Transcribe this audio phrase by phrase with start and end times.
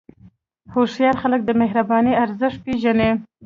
[0.73, 3.09] هوښیار خلک د مهربانۍ ارزښت پېژني.